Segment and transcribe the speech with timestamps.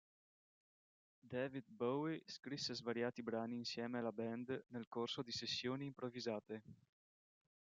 [1.33, 6.63] David Bowie scrisse svariati brani insieme alla band nel corso di sessioni improvvisate.